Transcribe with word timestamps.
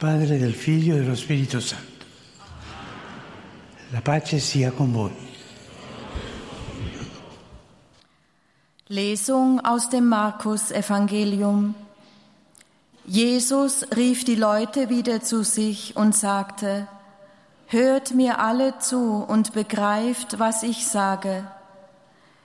Padre, 0.00 0.38
del 0.38 0.54
Figlio 0.54 0.96
e 0.96 1.00
dello 1.00 1.14
Spirito 1.14 1.60
Santo. 1.60 2.06
La 3.90 4.00
pace 4.00 4.38
sia 4.38 4.70
con 4.70 4.90
voi. 4.92 5.12
Lesung 8.86 9.60
aus 9.60 9.90
dem 9.90 10.06
Markus 10.06 10.70
Evangelium. 10.70 11.74
Jesus 13.04 13.84
rief 13.94 14.24
die 14.24 14.36
Leute 14.36 14.88
wieder 14.88 15.20
zu 15.20 15.44
sich 15.44 15.94
und 15.96 16.16
sagte, 16.16 16.88
Hört 17.66 18.14
mir 18.14 18.38
alle 18.38 18.78
zu 18.78 19.22
und 19.28 19.52
begreift, 19.52 20.38
was 20.38 20.62
ich 20.62 20.86
sage. 20.86 21.44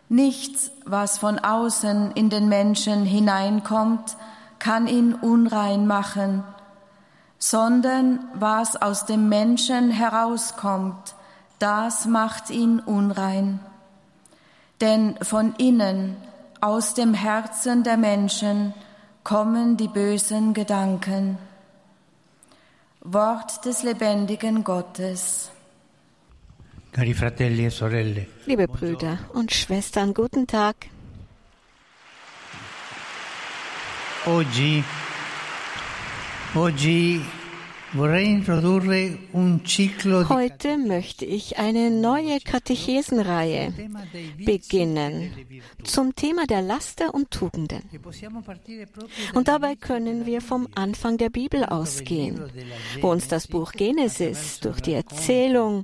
Nichts, 0.10 0.72
was 0.84 1.20
von 1.20 1.40
außen 1.40 2.12
in 2.16 2.30
den 2.30 2.50
Menschen 2.50 3.06
hineinkommt, 3.06 4.18
kann 4.60 4.88
ihn 4.88 5.14
unrein 5.14 5.88
machen, 5.88 6.44
sondern 7.46 8.20
was 8.34 8.76
aus 8.76 9.06
dem 9.06 9.30
Menschen 9.30 9.92
herauskommt, 9.92 11.14
das 11.60 12.08
macht 12.08 12.50
ihn 12.50 12.80
unrein. 12.80 13.60
Denn 14.82 15.16
von 15.22 15.54
innen, 15.60 16.18
aus 16.60 16.96
dem 16.96 17.14
Herzen 17.14 17.84
der 17.84 17.98
Menschen, 17.98 18.74
kommen 19.24 19.78
die 19.78 19.88
bösen 19.88 20.56
Gedanken. 20.56 21.38
Wort 23.02 23.64
des 23.64 23.84
lebendigen 23.84 24.64
Gottes. 24.64 25.52
E 26.98 27.04
Liebe 28.48 28.68
Brüder 28.68 29.20
und 29.34 29.54
Schwestern, 29.54 30.16
guten 30.16 30.48
Tag. 30.48 30.76
oggi, 34.26 34.84
Heute 36.56 37.28
möchte 40.78 41.26
ich 41.26 41.58
eine 41.58 41.92
neue 41.92 42.40
Katechesenreihe 42.40 43.74
beginnen 44.38 45.34
zum 45.84 46.16
Thema 46.16 46.48
der 46.48 46.62
Laster 46.62 47.14
und 47.14 47.30
Tugenden. 47.32 47.82
Und 49.34 49.50
dabei 49.50 49.76
können 49.76 50.26
wir 50.26 50.40
vom 50.40 50.70
Anfang 50.76 51.18
der 51.18 51.30
Bibel 51.30 51.66
ausgehen, 51.66 52.50
wo 53.02 53.12
uns 53.12 53.28
das 53.28 53.48
Buch 53.48 53.74
Genesis 53.74 54.62
durch 54.62 54.80
die 54.80 54.94
Erzählung 54.94 55.84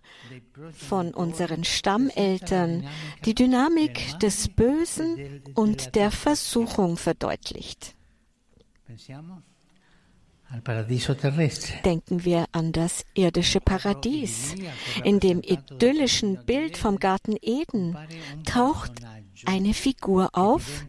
von 0.72 1.14
unseren 1.14 1.66
Stammeltern 1.66 2.88
die 3.26 3.36
Dynamik 3.36 4.18
des 4.20 4.48
Bösen 4.48 5.42
und 5.54 5.96
der 5.96 6.12
Versuchung 6.12 6.96
verdeutlicht. 6.96 7.94
Denken 11.86 12.26
wir 12.26 12.46
an 12.52 12.72
das 12.72 13.06
irdische 13.14 13.62
Paradies. 13.62 14.56
In 15.04 15.20
dem 15.20 15.42
idyllischen 15.42 16.46
Bild 16.46 16.78
vom 16.78 17.00
Garten 17.00 17.38
Eden 17.42 17.98
taucht 18.46 18.92
eine 19.46 19.74
Figur 19.74 20.30
auf, 20.34 20.86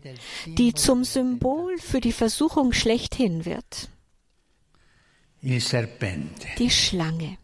die 0.46 0.74
zum 0.74 1.04
Symbol 1.04 1.78
für 1.78 2.00
die 2.00 2.12
Versuchung 2.12 2.72
schlechthin 2.72 3.44
wird. 3.44 3.88
Die 6.58 6.70
Schlange. 6.70 7.38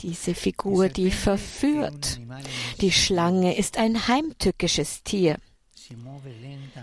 Diese 0.00 0.34
Figur, 0.34 0.88
die 0.88 1.10
verführt. 1.10 2.20
Die 2.80 2.92
Schlange 2.92 3.56
ist 3.56 3.78
ein 3.78 4.08
heimtückisches 4.08 5.02
Tier. 5.04 5.38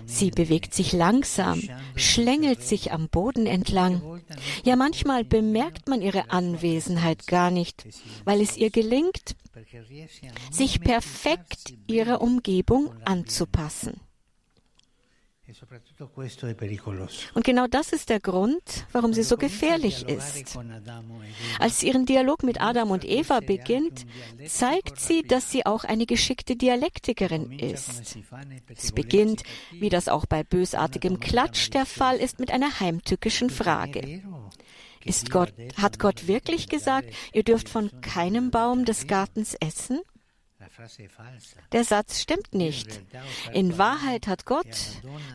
Sie 0.05 0.31
bewegt 0.31 0.73
sich 0.73 0.91
langsam, 0.93 1.61
schlängelt 1.95 2.61
sich 2.61 2.91
am 2.91 3.09
Boden 3.09 3.45
entlang. 3.45 4.21
Ja, 4.63 4.75
manchmal 4.75 5.23
bemerkt 5.23 5.87
man 5.87 6.01
ihre 6.01 6.31
Anwesenheit 6.31 7.27
gar 7.27 7.51
nicht, 7.51 7.85
weil 8.25 8.41
es 8.41 8.57
ihr 8.57 8.69
gelingt, 8.69 9.35
sich 10.51 10.81
perfekt 10.81 11.73
ihrer 11.87 12.21
Umgebung 12.21 12.91
anzupassen. 13.05 14.01
Und 17.33 17.43
genau 17.43 17.67
das 17.67 17.91
ist 17.91 18.09
der 18.09 18.19
Grund, 18.19 18.61
warum 18.91 19.13
sie 19.13 19.23
so 19.23 19.37
gefährlich 19.37 20.07
ist. 20.07 20.55
Eva 20.55 20.63
Als 21.59 21.79
sie 21.79 21.87
ihren 21.87 22.05
Dialog 22.05 22.43
mit 22.43 22.61
Adam 22.61 22.91
und 22.91 23.03
Eva 23.05 23.39
beginnt, 23.39 24.05
zeigt 24.47 24.99
sie, 24.99 25.23
dass 25.23 25.51
sie 25.51 25.65
auch 25.65 25.83
eine 25.83 26.05
geschickte 26.05 26.55
Dialektikerin 26.55 27.51
ist. 27.51 28.17
Es 28.67 28.91
beginnt, 28.91 29.43
wie 29.71 29.89
das 29.89 30.07
auch 30.07 30.25
bei 30.25 30.43
bösartigem 30.43 31.19
Klatsch 31.19 31.69
der 31.71 31.85
Fall 31.85 32.17
ist, 32.17 32.39
mit 32.39 32.51
einer 32.51 32.79
heimtückischen 32.79 33.49
Frage. 33.49 34.21
Ist 35.03 35.31
Gott, 35.31 35.53
hat 35.77 35.97
Gott 35.97 36.27
wirklich 36.27 36.67
gesagt, 36.67 37.09
ihr 37.33 37.43
dürft 37.43 37.69
von 37.69 37.89
keinem 38.01 38.51
Baum 38.51 38.85
des 38.85 39.07
Gartens 39.07 39.55
essen? 39.55 40.01
Der 41.71 41.83
Satz 41.83 42.21
stimmt 42.21 42.53
nicht. 42.53 43.01
In 43.53 43.77
Wahrheit 43.77 44.27
hat 44.27 44.45
Gott 44.45 44.67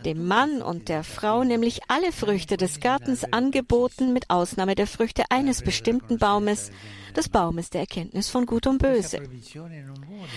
dem 0.04 0.26
Mann 0.26 0.62
und 0.62 0.88
der 0.88 1.04
Frau 1.04 1.44
nämlich 1.44 1.80
alle 1.88 2.12
Früchte 2.12 2.56
des 2.56 2.80
Gartens 2.80 3.24
angeboten, 3.24 4.12
mit 4.12 4.30
Ausnahme 4.30 4.74
der 4.74 4.86
Früchte 4.86 5.24
eines 5.30 5.62
bestimmten 5.62 6.18
Baumes, 6.18 6.70
des 7.14 7.28
Baumes 7.28 7.70
der 7.70 7.82
Erkenntnis 7.82 8.28
von 8.28 8.46
Gut 8.46 8.66
und 8.66 8.78
Böse. 8.78 9.22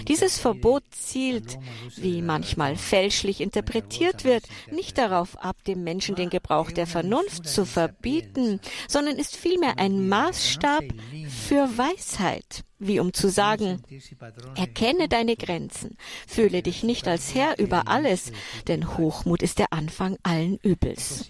Dieses 0.08 0.38
Verbot 0.38 0.84
zielt, 0.92 1.58
wie 1.96 2.22
manchmal 2.22 2.76
fälschlich 2.76 3.42
interpretiert 3.42 4.24
wird, 4.24 4.44
nicht 4.72 4.98
darauf 4.98 5.38
ab, 5.38 5.56
dem 5.66 5.84
Menschen 5.84 6.16
den 6.16 6.30
Gebrauch 6.30 6.72
der 6.72 6.88
Vernunft 6.88 7.48
zu 7.48 7.66
verbieten, 7.66 8.60
sondern 8.88 9.16
ist 9.16 9.36
vielmehr 9.36 9.80
ein 9.80 10.08
Maßstab 10.08 10.84
für 11.48 11.78
Weisheit, 11.78 12.66
wie 12.78 13.00
um 13.00 13.14
zu 13.14 13.30
sagen, 13.30 13.82
erkenne 14.56 15.08
deine 15.08 15.38
Grenzen, 15.38 15.98
fühle 16.28 16.62
dich 16.62 16.84
nicht 16.84 17.08
als 17.08 17.34
Herr 17.34 17.58
über 17.58 17.88
alles, 17.88 18.34
denn 18.68 18.98
Hochmut 18.98 19.42
ist 19.42 19.58
der 19.60 19.72
Anfang 19.72 20.18
allen 20.24 20.58
Übels. 20.58 21.26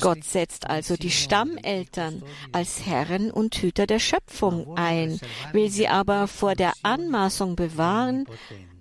Gott 0.00 0.24
setzt 0.24 0.68
also 0.68 0.96
die 0.96 1.10
Stammeltern 1.10 2.22
als 2.52 2.84
Herren 2.84 3.30
und 3.30 3.54
Hüter 3.54 3.86
der 3.86 3.98
Schöpfung 3.98 4.76
ein, 4.76 5.18
will 5.52 5.70
sie 5.70 5.88
aber 5.88 6.28
vor 6.28 6.54
der 6.54 6.74
Anmaßung 6.82 7.56
bewahren, 7.56 8.26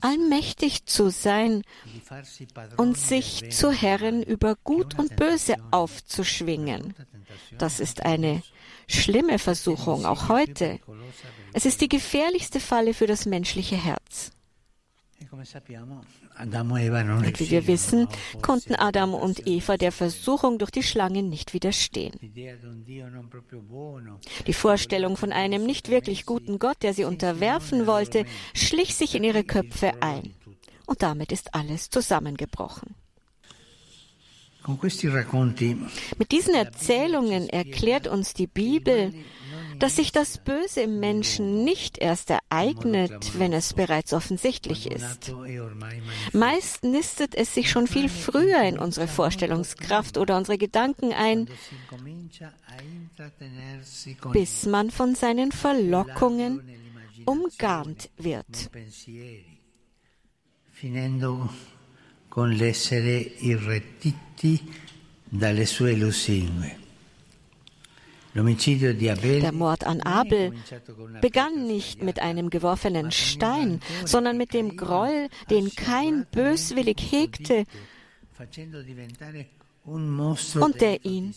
allmächtig 0.01 0.85
zu 0.85 1.09
sein 1.09 1.63
und 2.75 2.97
sich 2.97 3.51
zu 3.51 3.71
Herren 3.71 4.23
über 4.23 4.55
Gut 4.61 4.99
und 4.99 5.15
Böse 5.15 5.55
aufzuschwingen. 5.71 6.93
Das 7.57 7.79
ist 7.79 8.05
eine 8.05 8.43
schlimme 8.87 9.39
Versuchung, 9.39 10.05
auch 10.05 10.27
heute. 10.27 10.79
Es 11.53 11.65
ist 11.65 11.79
die 11.79 11.89
gefährlichste 11.89 12.59
Falle 12.59 12.93
für 12.93 13.07
das 13.07 13.25
menschliche 13.25 13.77
Herz. 13.77 14.31
Und 15.33 15.39
wie 17.39 17.49
wir 17.49 17.67
wissen, 17.67 18.07
konnten 18.43 18.75
Adam 18.75 19.15
und 19.15 19.47
Eva 19.47 19.77
der 19.77 19.91
Versuchung 19.91 20.59
durch 20.59 20.69
die 20.69 20.83
Schlange 20.83 21.23
nicht 21.23 21.55
widerstehen. 21.55 22.13
Die 24.45 24.53
Vorstellung 24.53 25.17
von 25.17 25.31
einem 25.31 25.65
nicht 25.65 25.89
wirklich 25.89 26.27
guten 26.27 26.59
Gott, 26.59 26.83
der 26.83 26.93
sie 26.93 27.05
unterwerfen 27.05 27.87
wollte, 27.87 28.25
schlich 28.53 28.93
sich 28.93 29.15
in 29.15 29.23
ihre 29.23 29.43
Köpfe 29.43 29.93
ein. 30.01 30.35
Und 30.85 31.01
damit 31.01 31.31
ist 31.31 31.55
alles 31.55 31.89
zusammengebrochen. 31.89 32.93
Mit 36.17 36.31
diesen 36.31 36.53
Erzählungen 36.53 37.49
erklärt 37.49 38.07
uns 38.07 38.33
die 38.33 38.47
Bibel, 38.47 39.13
dass 39.83 39.97
sich 39.97 40.13
das 40.13 40.37
Böse 40.37 40.79
im 40.83 41.01
Menschen 41.01 41.65
nicht 41.65 41.97
erst 41.97 42.29
ereignet, 42.29 43.37
wenn 43.37 43.51
es 43.51 43.73
bereits 43.73 44.13
offensichtlich 44.13 44.89
ist. 44.89 45.35
Meist 46.31 46.85
nistet 46.85 47.35
es 47.35 47.53
sich 47.53 47.69
schon 47.69 47.87
viel 47.87 48.07
früher 48.07 48.63
in 48.63 48.79
unsere 48.79 49.09
Vorstellungskraft 49.09 50.17
oder 50.17 50.37
unsere 50.37 50.57
Gedanken 50.57 51.11
ein, 51.11 51.49
bis 54.31 54.65
man 54.67 54.89
von 54.89 55.15
seinen 55.15 55.51
Verlockungen 55.51 56.61
umgarnt 57.25 58.09
wird. 58.15 58.69
finendo 60.71 61.49
con 62.27 62.51
l'essere 62.51 63.17
irretiti 63.39 64.59
dalle 65.29 65.65
sue 65.65 65.95
lusinghe. 65.95 66.82
Der 68.35 69.51
Mord 69.51 69.83
an 69.85 70.01
Abel 70.01 70.53
begann 71.21 71.67
nicht 71.67 72.01
mit 72.01 72.19
einem 72.19 72.49
geworfenen 72.49 73.11
Stein, 73.11 73.79
sondern 74.05 74.37
mit 74.37 74.53
dem 74.53 74.75
Groll, 74.75 75.29
den 75.49 75.73
kein 75.75 76.25
böswillig 76.31 76.97
hegte 77.11 77.65
und 79.85 80.81
der 80.81 81.05
ihn 81.05 81.35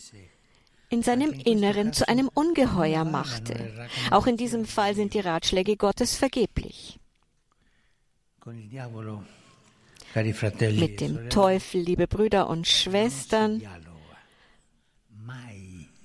in 0.89 1.03
seinem 1.03 1.33
Inneren 1.33 1.93
zu 1.93 2.07
einem 2.07 2.29
Ungeheuer 2.33 3.03
machte. 3.03 3.89
Auch 4.09 4.25
in 4.25 4.37
diesem 4.37 4.65
Fall 4.65 4.95
sind 4.95 5.13
die 5.13 5.19
Ratschläge 5.19 5.75
Gottes 5.75 6.15
vergeblich. 6.15 6.99
Mit 10.15 11.01
dem 11.01 11.29
Teufel, 11.29 11.81
liebe 11.81 12.07
Brüder 12.07 12.49
und 12.49 12.65
Schwestern, 12.67 13.61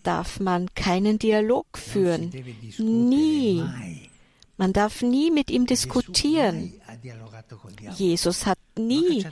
darf 0.02 0.40
man 0.40 0.72
keinen 0.74 1.18
Dialog 1.18 1.66
führen. 1.78 2.32
Nie. 2.78 3.64
Man 4.56 4.72
darf 4.72 5.02
nie 5.02 5.30
mit 5.30 5.50
ihm 5.50 5.66
diskutieren. 5.66 6.74
Jesus 7.96 8.46
hat 8.46 8.58
nie 8.78 9.26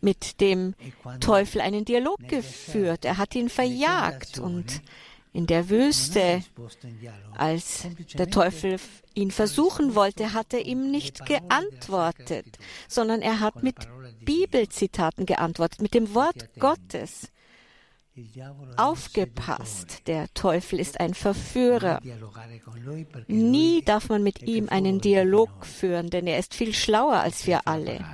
mit 0.00 0.40
dem 0.40 0.74
Teufel 1.20 1.60
einen 1.60 1.84
Dialog 1.84 2.18
geführt. 2.28 3.04
Er 3.04 3.18
hat 3.18 3.34
ihn 3.34 3.48
verjagt 3.48 4.38
und 4.38 4.82
in 5.32 5.46
der 5.46 5.70
Wüste, 5.70 6.42
als 7.36 7.86
der 8.14 8.28
Teufel 8.28 8.78
ihn 9.14 9.30
versuchen 9.30 9.94
wollte, 9.94 10.34
hat 10.34 10.52
er 10.52 10.66
ihm 10.66 10.90
nicht 10.90 11.24
geantwortet, 11.24 12.58
sondern 12.86 13.22
er 13.22 13.40
hat 13.40 13.62
mit 13.62 13.76
Bibelzitaten 14.24 15.24
geantwortet, 15.24 15.80
mit 15.80 15.94
dem 15.94 16.14
Wort 16.14 16.50
Gottes. 16.58 17.28
Aufgepasst, 18.76 20.06
der 20.06 20.32
Teufel 20.34 20.78
ist 20.78 21.00
ein 21.00 21.14
Verführer. 21.14 22.00
Nie 23.26 23.82
darf 23.82 24.08
man 24.10 24.22
mit 24.22 24.42
ihm 24.42 24.68
einen 24.68 25.00
Dialog 25.00 25.64
führen, 25.64 26.10
denn 26.10 26.26
er 26.26 26.38
ist 26.38 26.54
viel 26.54 26.74
schlauer 26.74 27.16
als 27.16 27.46
wir 27.46 27.66
alle. 27.66 28.04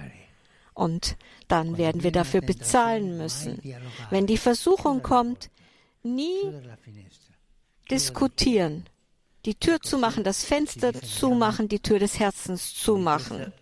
Und 0.75 1.17
dann 1.49 1.79
werden 1.79 2.05
wir 2.05 2.13
dafür 2.13 2.41
bezahlen 2.41 3.17
müssen. 3.19 3.61
Wenn 4.11 4.27
die 4.29 4.37
Versuchung 4.37 5.03
kommt, 5.03 5.51
nie 6.05 6.43
diskutieren. 7.91 8.85
Die 9.45 9.55
Tür 9.55 9.81
zumachen, 9.81 10.25
das 10.25 10.45
Fenster 10.45 10.93
zumachen, 10.93 11.69
die 11.69 11.79
Tür 11.79 11.99
des 11.99 12.19
Herzens 12.19 12.75
zumachen. 12.75 13.53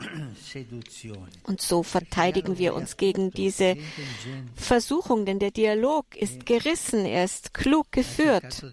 Und 1.45 1.61
so 1.61 1.83
verteidigen 1.83 2.59
wir 2.59 2.75
uns 2.75 2.97
gegen 2.97 3.31
diese 3.31 3.77
Versuchung, 4.55 5.27
denn 5.27 5.39
der 5.39 5.51
Dialog 5.51 6.17
ist 6.17 6.47
gerissen, 6.47 7.05
er 7.05 7.25
ist 7.25 7.53
klug 7.55 7.93
geführt. 7.93 8.65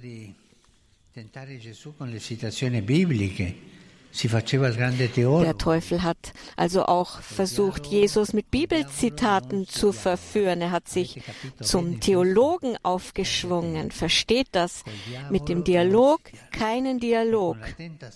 Der 4.14 5.58
Teufel 5.58 6.04
hat 6.04 6.34
also 6.56 6.86
auch 6.86 7.20
versucht, 7.22 7.88
Jesus 7.88 8.34
mit 8.34 8.52
Bibelzitaten 8.52 9.68
zu 9.68 9.92
verführen. 9.92 10.62
Er 10.62 10.72
hat 10.72 10.88
sich 10.88 11.22
zum 11.60 12.00
Theologen 12.00 12.78
aufgeschwungen. 12.84 13.90
Versteht 13.92 14.50
das? 14.52 14.84
Mit 15.32 15.50
dem 15.50 15.64
Dialog 15.64 16.22
keinen 16.52 17.00
Dialog. 17.00 17.58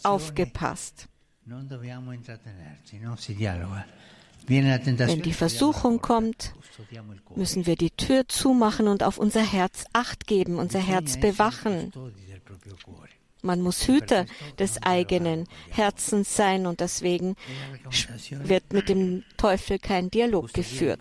Aufgepasst. 0.03 1.07
Wenn 4.47 5.21
die 5.21 5.33
Versuchung 5.33 6.01
kommt, 6.01 6.53
müssen 7.35 7.65
wir 7.65 7.75
die 7.75 7.91
Tür 7.91 8.27
zumachen 8.27 8.87
und 8.87 9.03
auf 9.03 9.17
unser 9.17 9.41
Herz 9.41 9.85
acht 9.93 10.27
geben, 10.27 10.57
unser 10.57 10.79
Herz 10.79 11.19
bewachen. 11.19 11.91
Man 13.47 13.61
muss 13.61 13.87
Hüter 13.87 14.25
des 14.59 14.83
eigenen 14.83 15.47
Herzens 15.69 16.35
sein 16.35 16.67
und 16.67 16.81
deswegen 16.81 17.35
wird 18.29 18.73
mit 18.73 18.89
dem 18.89 19.23
Teufel 19.37 19.79
kein 19.79 20.11
Dialog 20.11 20.53
geführt. 20.53 20.99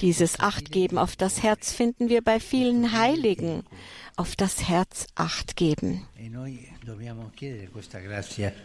Dieses 0.00 0.40
Achtgeben 0.40 0.96
auf 0.96 1.16
das 1.16 1.42
Herz 1.42 1.72
finden 1.72 2.08
wir 2.08 2.22
bei 2.22 2.40
vielen 2.40 2.92
Heiligen. 2.92 3.64
Auf 4.16 4.36
das 4.36 4.66
Herz 4.66 5.06
Acht 5.14 5.56
geben. 5.56 6.06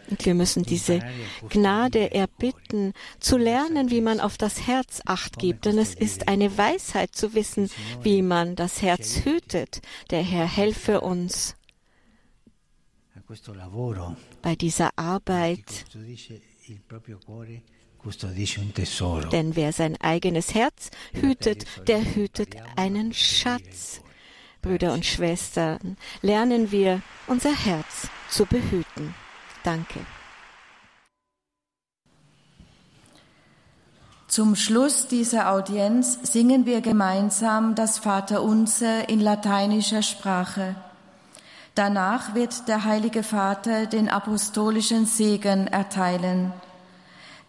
Und 0.09 0.25
wir 0.25 0.33
müssen 0.33 0.63
diese 0.63 1.01
Gnade 1.49 2.13
erbitten, 2.13 2.93
zu 3.19 3.35
lernen, 3.37 3.91
wie 3.91 3.99
man 3.99 4.21
auf 4.21 4.37
das 4.37 4.67
Herz 4.67 5.01
Acht 5.05 5.37
gibt. 5.37 5.65
Denn 5.65 5.77
es 5.77 5.95
ist 5.95 6.29
eine 6.29 6.57
Weisheit 6.57 7.13
zu 7.13 7.33
wissen, 7.33 7.69
wie 8.01 8.21
man 8.21 8.55
das 8.55 8.81
Herz 8.81 9.25
hütet. 9.25 9.81
Der 10.11 10.23
Herr 10.23 10.47
helfe 10.47 11.01
uns 11.01 11.55
bei 14.41 14.55
dieser 14.55 14.97
Arbeit. 14.97 15.85
Denn 19.31 19.55
wer 19.55 19.73
sein 19.73 19.99
eigenes 20.01 20.53
Herz 20.53 20.89
hütet, 21.13 21.65
der 21.87 22.15
hütet 22.15 22.55
einen 22.75 23.13
Schatz. 23.13 24.01
Brüder 24.61 24.93
und 24.93 25.05
Schwestern, 25.05 25.97
lernen 26.21 26.71
wir, 26.71 27.01
unser 27.27 27.53
Herz 27.53 28.07
zu 28.29 28.45
behüten. 28.45 29.15
Danke. 29.63 29.99
Zum 34.27 34.55
Schluss 34.55 35.07
dieser 35.07 35.51
Audienz 35.51 36.19
singen 36.23 36.65
wir 36.65 36.79
gemeinsam 36.79 37.75
das 37.75 37.99
Vaterunser 37.99 39.09
in 39.09 39.19
lateinischer 39.19 40.03
Sprache. 40.03 40.75
Danach 41.75 42.33
wird 42.33 42.67
der 42.67 42.85
Heilige 42.85 43.23
Vater 43.23 43.87
den 43.87 44.09
apostolischen 44.09 45.05
Segen 45.05 45.67
erteilen. 45.67 46.53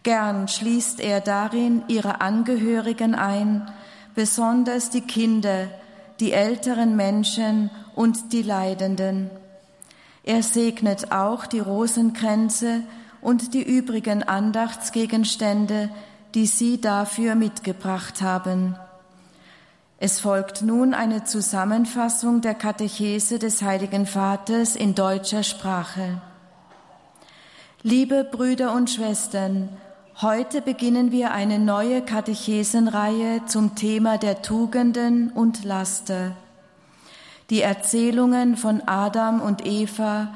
Gern 0.03 0.49
schließt 0.49 0.99
er 0.99 1.21
darin 1.21 1.83
ihre 1.87 2.19
Angehörigen 2.19 3.15
ein, 3.15 3.71
besonders 4.15 4.89
die 4.89 5.01
Kinder, 5.01 5.69
die 6.19 6.33
älteren 6.33 6.95
Menschen 6.95 7.71
und 7.95 8.33
die 8.33 8.41
Leidenden. 8.41 9.29
Er 10.23 10.43
segnet 10.43 11.11
auch 11.11 11.45
die 11.45 11.59
Rosenkränze 11.59 12.83
und 13.21 13.53
die 13.53 13.63
übrigen 13.63 14.23
Andachtsgegenstände, 14.23 15.89
die 16.33 16.47
Sie 16.47 16.81
dafür 16.81 17.35
mitgebracht 17.35 18.21
haben. 18.21 18.75
Es 19.99 20.19
folgt 20.19 20.61
nun 20.61 20.93
eine 20.93 21.23
Zusammenfassung 21.23 22.41
der 22.41 22.55
Katechese 22.55 23.39
des 23.39 23.61
Heiligen 23.61 24.05
Vaters 24.05 24.75
in 24.75 24.95
deutscher 24.95 25.43
Sprache. 25.43 26.21
Liebe 27.83 28.25
Brüder 28.29 28.73
und 28.73 28.89
Schwestern, 28.89 29.69
Heute 30.21 30.61
beginnen 30.61 31.11
wir 31.11 31.31
eine 31.31 31.57
neue 31.57 32.03
Katechesenreihe 32.03 33.47
zum 33.47 33.73
Thema 33.73 34.19
der 34.19 34.43
Tugenden 34.43 35.31
und 35.31 35.63
Laster. 35.63 36.33
Die 37.49 37.63
Erzählungen 37.63 38.55
von 38.55 38.83
Adam 38.85 39.41
und 39.41 39.65
Eva 39.65 40.31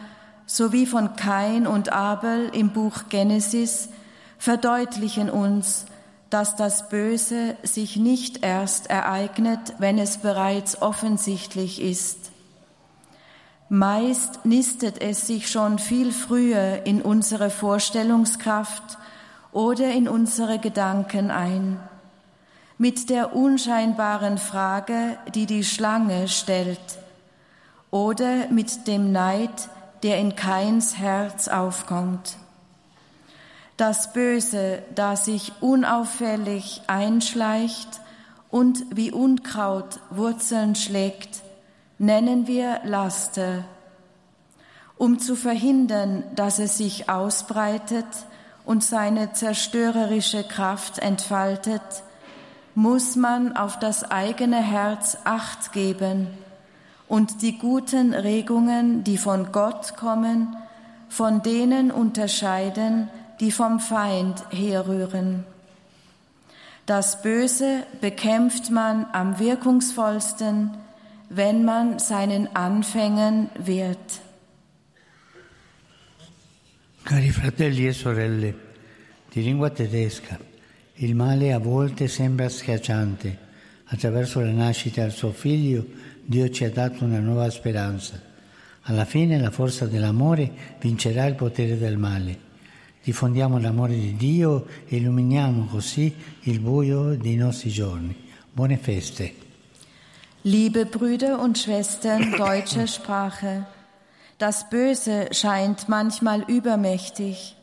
sowie 0.48 0.88
von 0.88 1.16
Kain 1.16 1.68
und 1.68 1.94
Abel 1.94 2.50
im 2.54 2.70
Buch 2.70 3.04
Genesis 3.10 3.90
verdeutlichen 4.40 5.30
uns, 5.30 5.86
dass 6.32 6.56
das 6.56 6.90
Böse 6.90 7.56
sich 7.62 7.98
nicht 7.98 8.44
erst 8.44 8.88
ereignet, 8.90 9.76
wenn 9.78 10.00
es 10.00 10.18
bereits 10.18 10.82
offensichtlich 10.82 11.84
ist. 11.84 12.32
Meist 13.70 14.44
nistet 14.44 15.00
es 15.02 15.28
sich 15.28 15.52
schon 15.52 15.78
viel 15.78 16.12
früher 16.12 16.84
in 16.88 17.04
unsere 17.04 17.52
Vorstellungskraft 17.52 18.98
oder 19.52 19.92
in 19.92 20.08
unsere 20.08 20.60
Gedanken 20.60 21.32
ein. 21.32 21.80
Mit 22.78 23.10
der 23.10 23.36
unscheinbaren 23.36 24.38
Frage, 24.38 25.18
die 25.34 25.46
die 25.46 25.64
Schlange 25.64 26.28
stellt, 26.28 27.00
oder 27.90 28.48
mit 28.50 28.88
dem 28.88 29.12
Neid, 29.12 29.70
der 30.04 30.20
in 30.20 30.36
Keins 30.36 30.98
Herz 30.98 31.48
aufkommt. 31.48 32.38
Das 33.78 34.12
Böse, 34.14 34.84
das 34.96 35.26
sich 35.26 35.54
unauffällig 35.62 36.82
einschleicht 36.88 38.02
und 38.50 38.84
wie 38.90 39.12
Unkraut 39.12 40.00
Wurzeln 40.10 40.76
schlägt, 40.76 41.42
nennen 42.00 42.48
wir 42.48 42.82
Laster. 42.84 43.66
Um 44.98 45.20
zu 45.20 45.36
verhindern, 45.36 46.24
dass 46.36 46.58
es 46.58 46.78
sich 46.78 47.08
ausbreitet, 47.08 48.08
und 48.68 48.84
seine 48.84 49.32
zerstörerische 49.32 50.44
Kraft 50.44 51.00
entfaltet, 51.00 51.82
muss 52.76 53.16
man 53.16 53.56
auf 53.56 53.80
das 53.80 54.12
eigene 54.12 54.58
Herz 54.62 55.18
acht 55.24 55.72
geben 55.72 56.28
und 57.08 57.42
die 57.42 57.58
guten 57.58 58.14
Regungen, 58.14 59.06
die 59.06 59.18
von 59.18 59.54
Gott 59.54 59.96
kommen, 59.96 60.58
von 61.08 61.42
denen 61.42 61.92
unterscheiden, 61.92 63.08
die 63.40 63.52
vom 63.52 63.80
Feind 63.80 64.44
herrühren. 64.50 65.46
Das 66.86 67.22
Böse 67.22 67.84
bekämpft 68.02 68.70
man 68.70 69.06
am 69.14 69.40
wirkungsvollsten, 69.40 70.72
wenn 71.30 71.64
man 71.64 72.00
seinen 72.00 72.54
Anfängen 72.54 73.50
wehrt. 73.58 74.27
Cari 77.08 77.30
fratelli 77.30 77.88
e 77.88 77.94
sorelle, 77.94 78.54
di 79.32 79.42
lingua 79.42 79.70
tedesca, 79.70 80.38
il 80.96 81.16
male 81.16 81.54
a 81.54 81.58
volte 81.58 82.10
sembra 82.10 82.50
schiacciante. 82.50 83.38
Attraverso 83.86 84.42
la 84.42 84.52
nascita 84.52 85.04
del 85.04 85.14
suo 85.14 85.32
figlio 85.32 85.86
Dio 86.26 86.50
ci 86.50 86.66
ha 86.66 86.70
dato 86.70 87.06
una 87.06 87.20
nuova 87.20 87.50
speranza. 87.50 88.22
Alla 88.82 89.06
fine 89.06 89.40
la 89.40 89.52
forza 89.52 89.86
dell'amore 89.86 90.52
vincerà 90.82 91.24
il 91.28 91.36
potere 91.36 91.78
del 91.78 91.96
male. 91.96 92.38
diffondiamo 93.02 93.58
l'amore 93.58 93.98
di 93.98 94.18
Dio 94.18 94.66
e 94.86 94.98
illuminiamo 94.98 95.64
così 95.68 96.14
il 96.42 96.60
buio 96.60 97.16
dei 97.16 97.36
nostri 97.36 97.70
giorni. 97.70 98.14
Buone 98.52 98.76
feste. 98.76 99.34
Liebe 100.42 100.84
Brüder 100.84 101.40
und 101.40 101.56
Schwestern 101.56 102.32
deutscher 102.36 102.86
Sprache, 102.86 103.64
das 104.38 104.70
Böse 104.70 105.30
scheint 105.32 105.90
manchmal 105.90 106.42
übermächtig. 106.44 107.56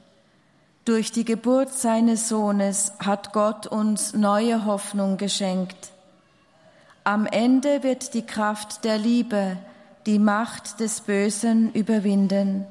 Durch 0.85 1.13
die 1.13 1.25
Geburt 1.25 1.73
seines 1.73 2.29
Sohnes 2.29 2.93
hat 2.99 3.33
Gott 3.33 3.67
uns 3.67 4.13
neue 4.13 4.67
Hoffnung 4.67 5.17
geschenkt. 5.17 5.93
Am 7.05 7.27
Ende 7.27 7.83
wird 7.83 8.15
die 8.15 8.27
Kraft 8.27 8.85
der 8.85 8.99
Liebe 8.99 9.57
die 10.07 10.19
Macht 10.19 10.81
des 10.81 11.01
Bösen 11.01 11.73
überwinden. 11.73 12.67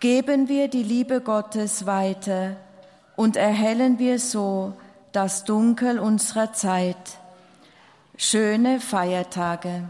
Geben 0.00 0.48
wir 0.48 0.68
die 0.68 0.84
Liebe 0.84 1.20
Gottes 1.20 1.86
weiter 1.86 2.56
und 3.16 3.36
erhellen 3.36 3.98
wir 3.98 4.20
so 4.20 4.74
das 5.10 5.44
Dunkel 5.44 5.98
unserer 5.98 6.52
Zeit. 6.52 7.18
Schöne 8.16 8.78
Feiertage. 8.78 9.88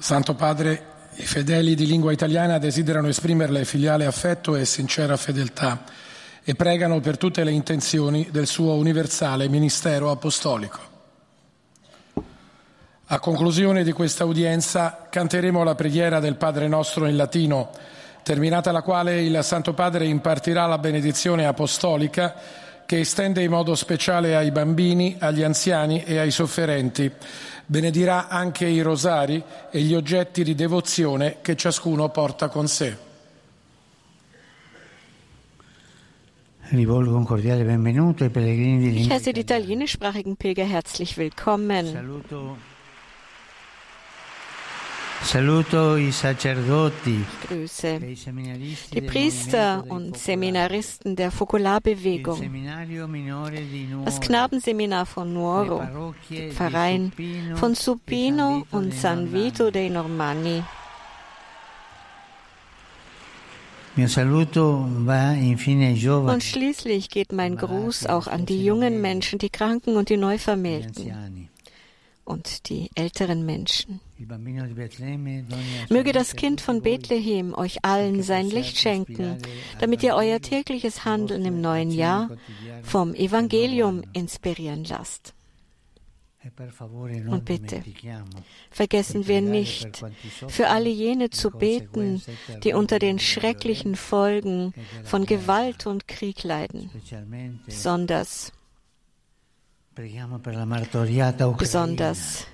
Santo 0.00 0.34
Padre, 0.34 0.82
i 1.16 1.26
fedeli 1.26 1.74
di 1.74 1.84
lingua 1.84 2.10
italiana 2.10 2.56
desiderano 2.56 3.08
esprimerle 3.08 3.66
filiale 3.66 4.06
affetto 4.06 4.56
e 4.56 4.64
sincera 4.64 5.14
fedeltà 5.18 5.84
e 6.42 6.54
pregano 6.54 7.00
per 7.00 7.18
tutte 7.18 7.44
le 7.44 7.50
intenzioni 7.50 8.28
del 8.30 8.46
suo 8.46 8.72
universale 8.76 9.46
ministero 9.50 10.10
apostolico. 10.10 10.78
A 13.04 13.18
conclusione 13.18 13.84
di 13.84 13.92
questa 13.92 14.24
udienza 14.24 15.06
canteremo 15.10 15.62
la 15.62 15.74
preghiera 15.74 16.18
del 16.18 16.36
Padre 16.36 16.66
nostro 16.66 17.06
in 17.06 17.16
latino, 17.16 17.70
terminata 18.22 18.72
la 18.72 18.80
quale 18.80 19.20
il 19.20 19.38
Santo 19.42 19.74
Padre 19.74 20.06
impartirà 20.06 20.64
la 20.64 20.78
benedizione 20.78 21.44
apostolica 21.44 22.34
che 22.90 22.98
estende 22.98 23.40
in 23.44 23.52
modo 23.52 23.76
speciale 23.76 24.34
ai 24.34 24.50
bambini, 24.50 25.14
agli 25.20 25.44
anziani 25.44 26.02
e 26.02 26.18
ai 26.18 26.32
sofferenti. 26.32 27.08
Benedirà 27.64 28.26
anche 28.26 28.66
i 28.66 28.80
rosari 28.80 29.40
e 29.70 29.80
gli 29.82 29.94
oggetti 29.94 30.42
di 30.42 30.56
devozione 30.56 31.36
che 31.40 31.54
ciascuno 31.54 32.08
porta 32.08 32.48
con 32.48 32.66
sé. 32.66 32.96
Rivolgo 36.70 37.14
un 37.14 37.24
cordiale 37.24 37.62
benvenuto 37.62 38.24
ai 38.24 38.30
pellegrini 38.30 38.90
di 38.90 39.00
Ich 39.02 39.08
heiße 39.08 39.30
die 39.30 39.42
italienischsprachigen 39.42 40.34
Pilger 40.34 40.66
herzlich 40.66 41.16
willkommen. 41.16 41.86
Saluto, 41.92 42.56
grüße 47.46 48.00
e 48.02 48.10
i 48.10 48.16
seminaristi 48.16 49.00
die 49.00 49.00
Priester 49.00 49.84
und 49.88 50.18
Seminaristen 50.18 51.14
der 51.14 51.30
Fokularbewegung, 51.30 52.40
das 54.04 54.20
Knabenseminar 54.20 55.06
von 55.06 55.32
Nuoro, 55.32 55.84
Verein 56.50 57.12
von 57.54 57.76
Supino 57.76 58.66
und 58.72 58.92
San. 58.92 59.32
Vito 59.32 59.70
dei 59.70 59.88
Normanni. 59.88 60.64
Und 66.32 66.42
schließlich 66.42 67.08
geht 67.08 67.32
mein 67.32 67.56
Gruß 67.56 68.06
auch 68.06 68.26
an 68.26 68.46
die 68.46 68.64
jungen 68.64 69.00
Menschen, 69.00 69.38
die 69.38 69.50
Kranken 69.50 69.96
und 69.96 70.08
die 70.08 70.16
Neuvermählten. 70.16 71.48
Und 72.30 72.68
die 72.68 72.90
älteren 72.94 73.44
Menschen. 73.44 74.00
Möge 75.88 76.12
das 76.12 76.36
Kind 76.36 76.60
von 76.60 76.80
Bethlehem 76.80 77.54
euch 77.54 77.84
allen 77.84 78.22
sein 78.22 78.48
Licht 78.48 78.78
schenken, 78.78 79.38
damit 79.80 80.02
ihr 80.02 80.14
euer 80.14 80.40
tägliches 80.40 81.04
Handeln 81.04 81.44
im 81.44 81.60
neuen 81.60 81.90
Jahr 81.90 82.30
vom 82.82 83.14
Evangelium 83.14 84.02
inspirieren 84.12 84.84
lasst. 84.84 85.34
Und 87.28 87.44
bitte, 87.44 87.82
Vergessen 88.70 89.26
wir 89.26 89.42
nicht, 89.42 90.02
für 90.48 90.68
alle 90.68 90.88
jene 90.88 91.28
zu 91.28 91.50
beten, 91.50 92.22
die 92.64 92.72
unter 92.72 92.98
den 92.98 93.18
schrecklichen 93.18 93.94
Folgen 93.94 94.72
von 95.04 95.26
Gewalt 95.26 95.86
und 95.86 96.08
Krieg 96.08 96.42
leiden. 96.42 96.90
Besonders, 97.66 98.52
besonders 101.58 102.46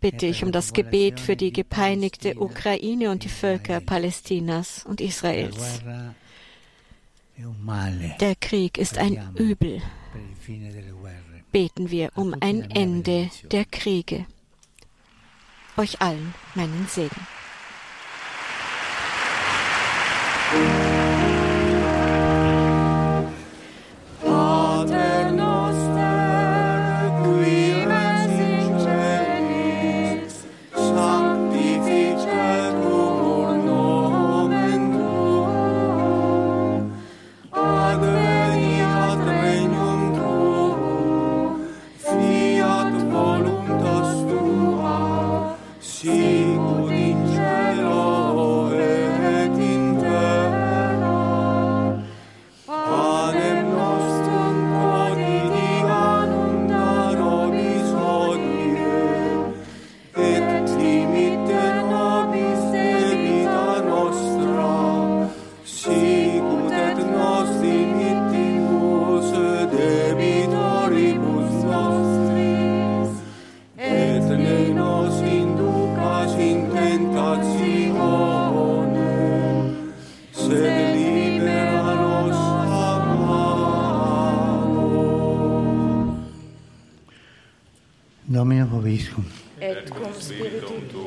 bitte 0.00 0.26
ich 0.26 0.44
um 0.44 0.52
das 0.52 0.72
Gebet 0.72 1.20
für 1.20 1.36
die 1.36 1.52
gepeinigte 1.52 2.40
Ukraine 2.40 3.10
und 3.10 3.24
die 3.24 3.28
Völker 3.28 3.80
Palästinas 3.80 4.84
und 4.86 5.00
Israels. 5.00 5.82
Der 8.20 8.34
Krieg 8.36 8.78
ist 8.78 8.98
ein 8.98 9.34
Übel. 9.36 9.82
Beten 11.52 11.90
wir 11.90 12.10
um 12.14 12.34
ein 12.40 12.70
Ende 12.70 13.30
der 13.50 13.64
Kriege. 13.64 14.26
Euch 15.76 16.00
allen 16.00 16.34
meinen 16.54 16.86
Segen. 16.88 17.26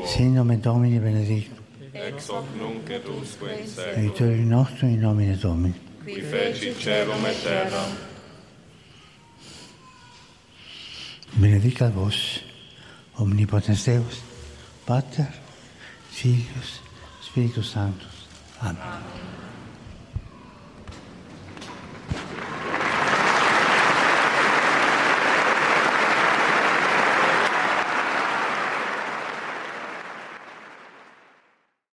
Sì, 0.06 0.22
in 0.22 0.34
nome 0.34 0.60
Domini 0.60 1.00
benedetto. 1.00 1.62
Ex 1.92 2.28
hoc 2.30 2.46
nunc 2.56 2.90
et 2.90 3.08
usque 3.08 3.54
in 3.54 3.68
seco. 3.68 4.24
E 4.26 4.28
nostro 4.44 4.88
in 4.88 5.00
nome 5.00 5.38
Domini. 5.38 5.80
Qui 6.04 6.22
feci 6.22 6.76
cielo 6.78 7.14
e 7.26 7.42
terra. 7.42 8.12
Benedica 11.32 11.90
vos, 11.90 12.42
omnipotens 13.14 13.84
Deus, 13.84 14.22
Pater, 14.86 15.32
Filius, 16.10 16.82
Spiritus 17.22 17.70
Sanctus. 17.70 18.28
Amen. 18.60 18.78
Amen. 18.82 19.43